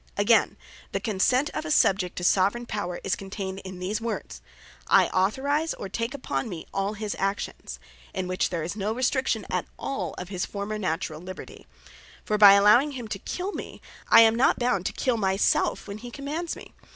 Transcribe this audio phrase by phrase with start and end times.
[0.17, 0.57] Again,
[0.93, 4.41] the Consent of a Subject to Soveraign Power, is contained in these words,
[4.87, 7.77] "I Authorise, or take upon me, all his actions;"
[8.11, 11.67] in which there is no restriction at all, of his own former naturall Liberty:
[12.25, 13.79] For by allowing him to Kill Me,
[14.09, 16.73] I am not bound to Kill my selfe when he commands me.